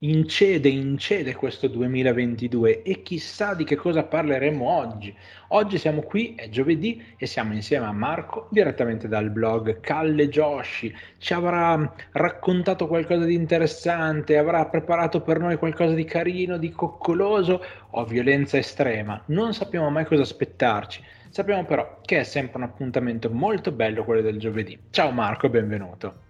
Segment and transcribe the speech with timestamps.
[0.00, 5.16] Incede, incede questo 2022 e chissà di che cosa parleremo oggi.
[5.48, 10.94] Oggi siamo qui, è giovedì e siamo insieme a Marco direttamente dal blog Calle Joshi.
[11.16, 17.64] Ci avrà raccontato qualcosa di interessante, avrà preparato per noi qualcosa di carino, di coccoloso
[17.92, 19.22] o violenza estrema.
[19.28, 21.02] Non sappiamo mai cosa aspettarci.
[21.30, 24.78] Sappiamo però che è sempre un appuntamento molto bello quello del giovedì.
[24.90, 26.25] Ciao Marco, benvenuto.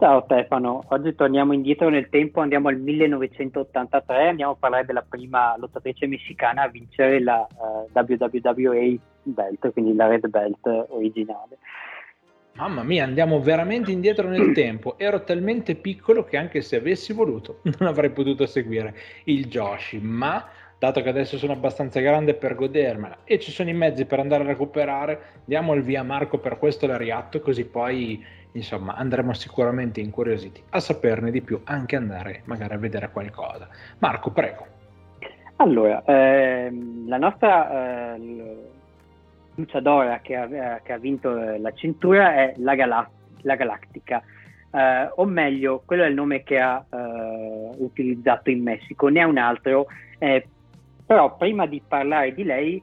[0.00, 5.56] Ciao Stefano, oggi torniamo indietro nel tempo, andiamo al 1983, andiamo a parlare della prima
[5.58, 11.58] lottatrice messicana a vincere la uh, eh, WWWA Belt, quindi la Red Belt originale.
[12.52, 14.96] Mamma mia, andiamo veramente indietro nel tempo.
[14.98, 20.46] Ero talmente piccolo che anche se avessi voluto non avrei potuto seguire il Joshi, ma
[20.78, 24.44] dato che adesso sono abbastanza grande per godermela e ci sono i mezzi per andare
[24.44, 30.62] a recuperare, diamo il via Marco per questo l'ariatto, così poi insomma andremo sicuramente incuriositi
[30.70, 33.68] a saperne di più, anche andare magari a vedere qualcosa.
[33.98, 34.66] Marco, prego.
[35.56, 38.56] Allora, ehm, la nostra eh,
[39.56, 43.10] luciadora che ha, che ha vinto eh, la cintura è la, Gala-
[43.42, 44.22] la Galactica,
[44.70, 49.26] eh, o meglio, quello è il nome che ha eh, utilizzato in Messico, ne ha
[49.26, 49.86] un altro,
[50.18, 50.46] eh,
[51.04, 52.82] però prima di parlare di lei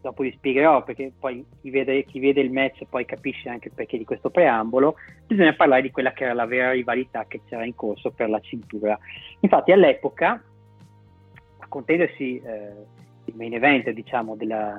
[0.00, 3.74] dopo vi spiegherò perché poi chi vede, chi vede, il match poi capisce anche il
[3.74, 7.64] perché di questo preambolo, bisogna parlare di quella che era la vera rivalità che c'era
[7.64, 8.98] in corso per la cintura.
[9.40, 10.42] Infatti all'epoca,
[11.58, 12.72] a contendersi eh,
[13.26, 14.78] il main event diciamo, della,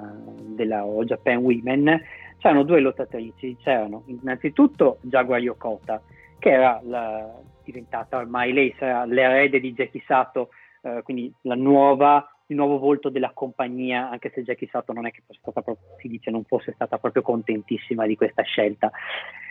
[0.56, 2.02] della All Japan Women,
[2.38, 6.02] c'erano due lottatrici, c'erano innanzitutto Jaguar Yokota,
[6.40, 7.32] che era la,
[7.64, 10.50] diventata ormai lei sarà l'erede di Jackie Sato,
[10.82, 15.12] eh, quindi la nuova il nuovo volto della compagnia, anche se Jackie Sato non è
[15.12, 18.92] che fosse stata proprio, si dice non fosse stata proprio contentissima di questa scelta.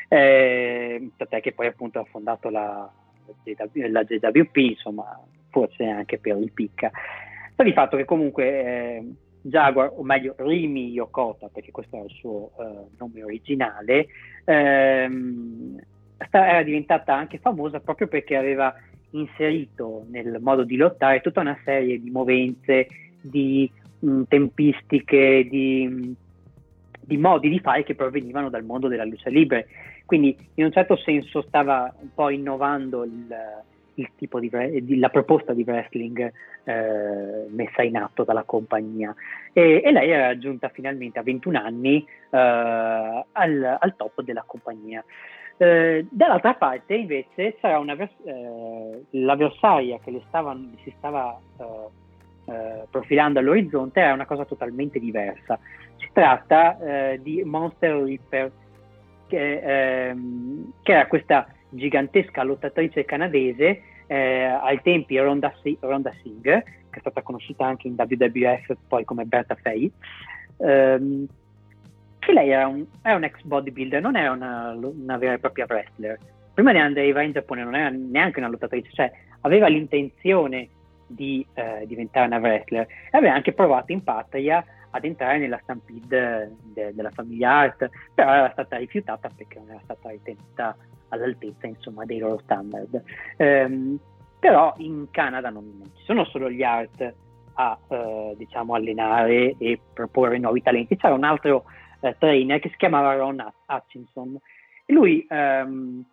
[0.06, 2.91] Eh, tant'è che poi appunto ha fondato la,
[3.44, 5.19] la JWP, insomma,
[5.49, 6.91] forse anche per il picca.
[7.53, 9.05] Sta di fatto che comunque eh,
[9.41, 14.09] Jaguar, o meglio Rimi Yokota, perché questo era il suo eh, nome originale,
[14.44, 15.81] ehm,
[16.31, 18.75] era diventata anche famosa proprio perché aveva
[19.10, 22.87] inserito nel modo di lottare tutta una serie di movenze,
[23.21, 26.15] di mh, tempistiche, di,
[27.00, 29.65] di, modi di fare che provenivano dal mondo della luce libera.
[30.04, 33.34] Quindi in un certo senso stava un po' innovando il,
[33.94, 34.50] il tipo di,
[34.82, 36.32] di, la proposta di wrestling
[36.65, 39.15] eh, messa in atto dalla compagnia.
[39.53, 45.04] E, e, lei era giunta finalmente a 21 anni eh, al, al top della compagnia.
[45.62, 53.41] Eh, dall'altra parte invece c'era eh, l'avversaria che le stava, si stava eh, eh, profilando
[53.41, 55.59] all'orizzonte era una cosa totalmente diversa.
[55.97, 58.50] Si tratta eh, di Monster Reaper,
[59.26, 66.99] che, ehm, che, era questa gigantesca lottatrice canadese, ai tempi Ronda, Ronda Singh, che è
[67.00, 69.93] stata conosciuta anche in WWF poi come Berta Fay.
[70.56, 71.28] Ehm,
[72.31, 75.67] che lei era un, era un ex bodybuilder, non era una, una, vera e propria
[75.69, 76.19] wrestler.
[76.55, 79.11] Prima di andare in Giappone non era neanche una lottatrice, cioè
[79.41, 80.69] aveva l'intenzione
[81.07, 86.57] di eh, diventare una wrestler e aveva anche provato in patria ad entrare nella stampede
[86.63, 90.77] de, della famiglia Art, però era stata rifiutata perché non era stata ritenuta
[91.09, 93.03] all'altezza insomma, dei loro standard.
[93.37, 93.99] Um,
[94.39, 97.15] però in Canada non, non, ci sono solo gli Art
[97.55, 101.65] a uh, diciamo, allenare e proporre nuovi talenti, c'era un altro
[102.00, 104.38] eh, trainer che si chiamava Ron Hutchinson.
[104.87, 106.05] E lui ehm,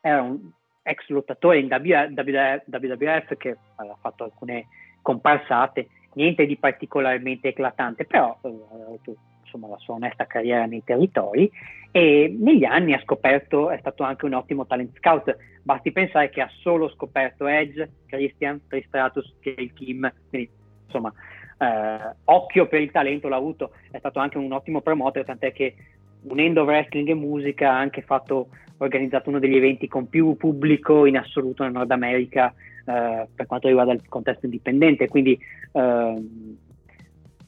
[0.00, 0.50] era un
[0.82, 4.66] ex lottatore in WWF che aveva fatto alcune
[5.02, 10.82] comparsate, niente di particolarmente eclatante, però eh, ha avuto insomma, la sua onesta carriera nei
[10.84, 11.50] territori
[11.90, 16.42] e negli anni ha scoperto, è stato anche un ottimo talent scout, basti pensare che
[16.42, 20.50] ha solo scoperto Edge, Christian, Tristratus, Gail Kim, quindi
[20.84, 21.12] insomma
[21.58, 25.74] eh, occhio per il talento l'ha avuto, è stato anche un ottimo promoter, tant'è che
[26.22, 31.16] unendo wrestling e musica ha anche fatto, organizzato uno degli eventi con più pubblico in
[31.16, 35.38] assoluto nel Nord America eh, per quanto riguarda il contesto indipendente, quindi
[35.72, 36.26] eh,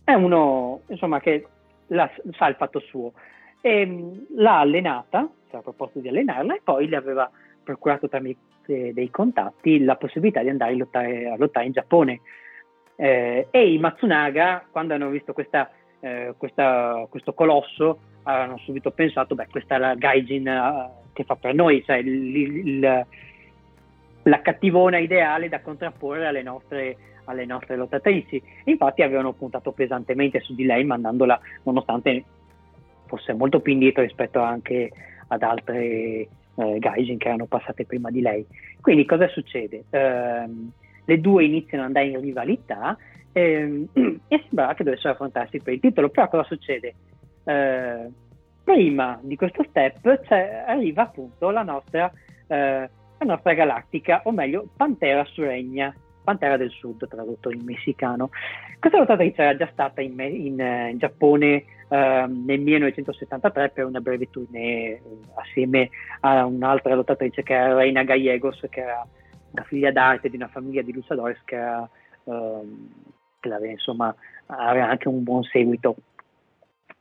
[0.05, 1.47] è uno insomma, che
[1.89, 3.13] la, sa il fatto suo.
[3.61, 7.31] E, mm, l'ha allenata, si era proposto di allenarla e poi le aveva
[7.63, 12.21] procurato tramite dei contatti la possibilità di andare a lottare, a lottare in Giappone
[13.01, 15.71] eh, e i Matsunaga, quando hanno visto questa,
[16.01, 21.35] eh, questa, questo colosso, hanno subito pensato, beh, questa è la Gaijin uh, che fa
[21.37, 23.07] per noi, cioè il, il,
[24.25, 28.43] la cattivona ideale da contrapporre alle nostre, alle nostre lottatrici.
[28.65, 32.23] infatti avevano puntato pesantemente su di lei, mandandola, nonostante
[33.07, 34.93] fosse molto più indietro rispetto anche
[35.29, 36.29] ad altre eh,
[36.79, 38.47] gaijin che erano passate prima di lei.
[38.79, 39.85] Quindi cosa succede?
[39.89, 40.45] Eh,
[41.05, 42.97] le due iniziano ad andare in rivalità
[43.33, 43.87] eh,
[44.29, 46.95] e sembrava che dovessero affrontarsi per il titolo, però cosa succede?
[47.45, 48.09] Eh,
[48.63, 50.19] prima di questo step
[50.67, 52.11] arriva appunto la nostra,
[52.47, 52.89] eh,
[53.19, 55.93] la nostra galattica, o meglio Pantera Suregna,
[56.23, 58.31] Pantera del Sud tradotto in messicano.
[58.79, 64.29] Questa lottatrice era già stata in, in, in Giappone eh, nel 1973 per una breve
[64.31, 65.01] tournée eh,
[65.35, 69.07] assieme a un'altra lottatrice che era Reina Gallegos, che era
[69.51, 71.89] una figlia d'arte di una famiglia di luchadores che, era,
[72.25, 72.89] ehm,
[73.41, 74.15] che aveva, insomma,
[74.47, 75.97] aveva anche un buon seguito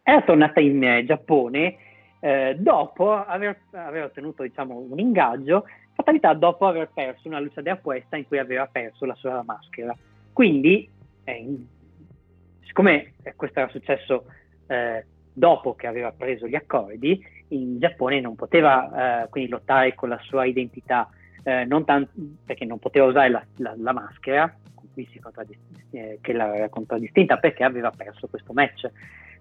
[0.10, 1.76] era tornata in eh, Giappone
[2.20, 7.70] eh, dopo aver, aver ottenuto diciamo, un ingaggio, fatalità dopo aver perso una luce di
[7.70, 9.96] apuesta in cui aveva perso la sua maschera.
[10.34, 10.90] Quindi,
[11.26, 11.58] eh,
[12.66, 14.26] siccome questo era successo
[14.68, 20.10] eh, dopo che aveva preso gli accordi, in Giappone non poteva eh, quindi lottare con
[20.10, 21.08] la sua identità,
[21.50, 22.12] eh, non tanto,
[22.46, 24.54] perché non poteva usare la, la, la maschera,
[25.92, 28.90] eh, che l'aveva contraddistinta perché aveva perso questo match.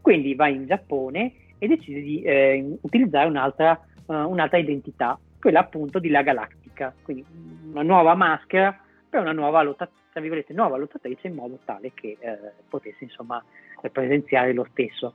[0.01, 5.99] Quindi va in Giappone e decide di eh, utilizzare un'altra, uh, un'altra, identità, quella appunto
[5.99, 7.25] di La Galattica, quindi
[7.71, 8.79] una nuova maschera
[9.09, 9.89] per una nuova, lotta,
[10.49, 12.39] nuova lottatrice in modo tale che eh,
[12.69, 13.43] potesse insomma
[13.91, 15.15] presenziare lo stesso.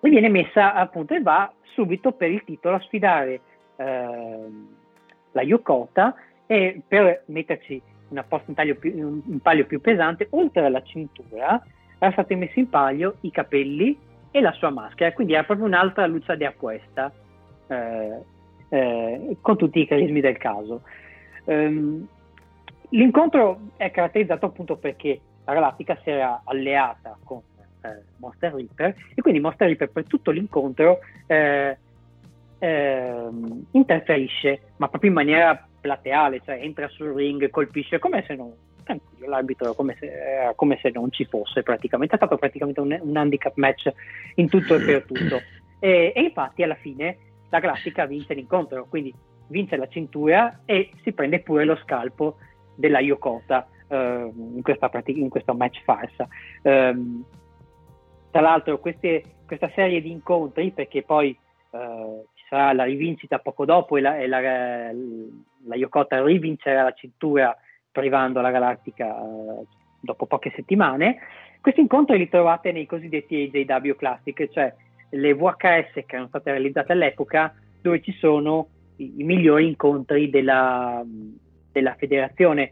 [0.00, 3.40] E viene messa appunto e va subito per il titolo a sfidare
[3.76, 4.80] eh,
[5.32, 6.14] la Yokota
[6.46, 11.62] e per metterci in, taglio più, un, un palio più pesante, oltre alla cintura,
[11.98, 13.98] erano stati messi in palio i capelli
[14.30, 17.12] e la sua maschera, quindi era proprio un'altra Lucia di Aquesta,
[17.68, 18.18] eh,
[18.68, 20.82] eh, con tutti i carismi del caso.
[21.44, 22.06] Um,
[22.90, 27.40] l'incontro è caratterizzato appunto perché la Galattica si era alleata con
[27.82, 31.76] eh, Monster Reaper e quindi Monster Reaper per tutto l'incontro eh,
[32.62, 38.54] ehm, interferisce, ma proprio in maniera plateale, cioè entra sul ring, colpisce come se non
[39.26, 43.16] l'arbitro come se, era come se non ci fosse praticamente, è stato praticamente un, un
[43.16, 43.90] handicap match
[44.36, 45.40] in tutto e per tutto.
[45.78, 47.16] E, e, infatti alla fine
[47.48, 49.12] la classica vince l'incontro, quindi
[49.48, 52.36] vince la cintura e si prende pure lo scalpo
[52.76, 56.28] della Yokota uh, in, pratica, in questo match farsa.
[56.62, 57.24] Um,
[58.30, 61.36] tra l'altro queste, questa serie di incontri, perché poi
[61.70, 67.56] uh, sarà la rivincita poco dopo e la, e la, la Yokota rivincerà la cintura
[67.90, 69.64] privando la Galattica eh,
[69.98, 71.16] dopo poche settimane.
[71.62, 74.74] Questi incontri li trovate nei cosiddetti AJW Classic, cioè
[75.08, 81.02] le VHS che erano state realizzate all'epoca, dove ci sono i, i migliori incontri della,
[81.72, 82.70] della federazione.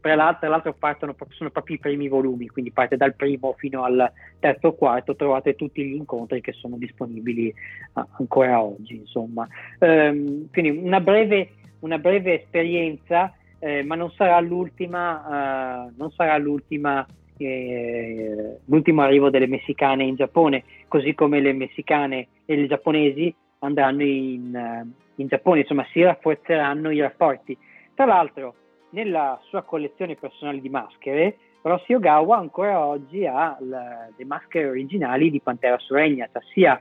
[0.00, 3.84] tra, l'altro, tra l'altro partono, sono proprio i primi volumi, quindi parte dal primo fino
[3.84, 7.52] al terzo o quarto, trovate tutti gli incontri che sono disponibili
[7.92, 8.96] ancora oggi.
[8.96, 9.46] Insomma.
[9.78, 16.36] Um, quindi una breve, una breve esperienza eh, ma non sarà l'ultima, uh, non sarà
[16.38, 17.06] l'ultima
[17.36, 24.02] eh, l'ultimo arrivo delle messicane in Giappone, così come le messicane e le giapponesi andranno
[24.02, 27.56] in, uh, in Giappone, insomma si rafforzeranno i rapporti.
[28.00, 28.54] Tra l'altro,
[28.92, 35.30] nella sua collezione personale di maschere, Rossi Ogawa ancora oggi ha la, le maschere originali
[35.30, 36.80] di Pantera Suregna, cioè sia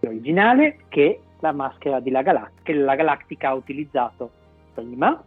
[0.00, 4.30] l'originale che la maschera di la Galact- che la Galactica ha utilizzato
[4.74, 5.22] prima.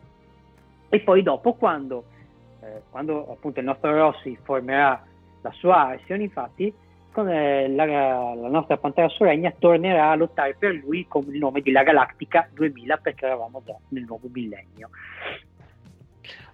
[0.90, 2.04] E poi dopo quando,
[2.60, 5.02] eh, quando appunto il nostro Rossi formerà
[5.44, 6.74] la sua Arsion, infatti
[7.14, 11.84] la, la, nostra Pantera Suregna tornerà a lottare per lui con il nome di La
[11.84, 14.90] Galactica 2000 perché eravamo già nel nuovo millennio.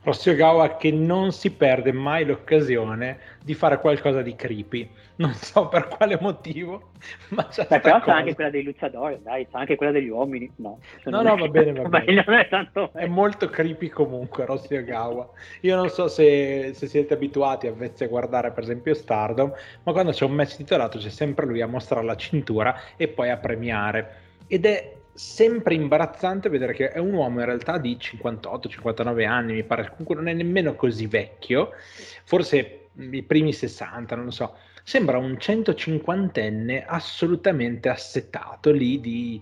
[0.07, 4.89] Rossiogawa che non si perde mai l'occasione di fare qualcosa di creepy.
[5.17, 6.91] Non so per quale motivo,
[7.35, 8.13] ma c'è Beh, però cosa.
[8.13, 10.49] c'è anche quella dei luciadori, dai, c'è anche quella degli uomini.
[10.57, 12.23] No, no, no va bene, va bene.
[12.23, 12.91] È, tanto...
[12.93, 15.29] è, molto creepy comunque Rossiogawa.
[15.61, 19.51] Io non so se, se siete abituati a a guardare per esempio Stardom,
[19.83, 23.29] ma quando c'è un match titolato c'è sempre lui a mostrare la cintura e poi
[23.29, 24.21] a premiare.
[24.47, 29.63] Ed è sempre imbarazzante vedere che è un uomo in realtà di 58-59 anni, mi
[29.63, 31.71] pare, comunque non è nemmeno così vecchio,
[32.23, 34.55] forse i primi 60, non lo so.
[34.83, 39.41] Sembra un 150enne assolutamente assetato lì di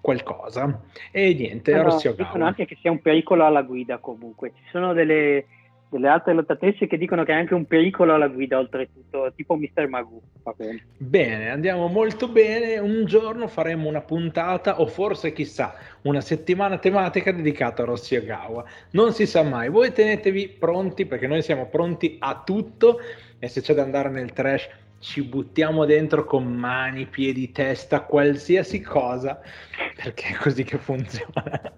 [0.00, 0.82] qualcosa.
[1.12, 4.52] E niente, no, no, dicono anche che sia un pericolo alla guida comunque.
[4.56, 5.46] Ci sono delle,
[5.96, 9.88] delle altre lottatrici che dicono che è anche un pericolo alla guida oltretutto, tipo Mr.
[9.88, 10.20] Magoo.
[10.96, 17.32] Bene, andiamo molto bene, un giorno faremo una puntata o forse chissà una settimana tematica
[17.32, 18.64] dedicata a Rossi Gawa.
[18.90, 23.00] Non si sa mai, voi tenetevi pronti perché noi siamo pronti a tutto
[23.38, 28.80] e se c'è da andare nel trash ci buttiamo dentro con mani, piedi, testa, qualsiasi
[28.80, 29.40] cosa,
[29.94, 31.72] perché è così che funziona.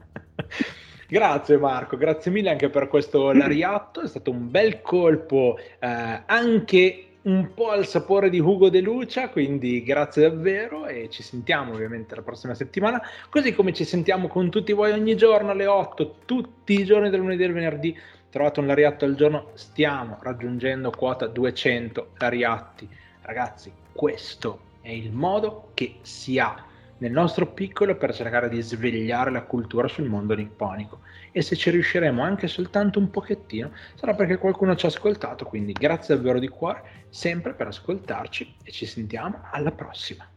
[1.10, 7.04] Grazie Marco, grazie mille anche per questo lariatto, è stato un bel colpo eh, anche
[7.22, 12.14] un po' al sapore di Hugo De Lucia, quindi grazie davvero e ci sentiamo ovviamente
[12.14, 13.00] la prossima settimana,
[13.30, 17.20] così come ci sentiamo con tutti voi ogni giorno alle 8, tutti i giorni del
[17.20, 17.98] lunedì e del venerdì,
[18.28, 22.86] trovate un lariatto al giorno, stiamo raggiungendo quota 200 lariatti.
[23.22, 26.66] Ragazzi, questo è il modo che si ha
[26.99, 31.00] nel nostro piccolo per cercare di svegliare la cultura sul mondo nipponico.
[31.33, 35.45] E se ci riusciremo anche soltanto un pochettino, sarà perché qualcuno ci ha ascoltato.
[35.45, 40.28] Quindi grazie davvero di cuore, sempre per ascoltarci e ci sentiamo alla prossima.